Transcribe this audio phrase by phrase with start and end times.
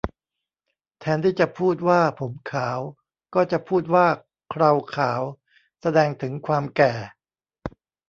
[0.99, 2.79] แทนที่จะพูดว่าผมขาว
[3.35, 4.07] ก็จะพูดว่า
[4.49, 5.21] เคราขาว
[5.81, 6.93] แสดงถึงความแก่